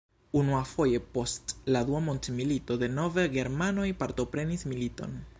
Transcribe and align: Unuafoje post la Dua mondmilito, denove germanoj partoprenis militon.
Unuafoje 0.39 1.01
post 1.17 1.51
la 1.75 1.83
Dua 1.89 1.99
mondmilito, 2.05 2.77
denove 2.85 3.25
germanoj 3.35 3.85
partoprenis 4.01 4.65
militon. 4.73 5.15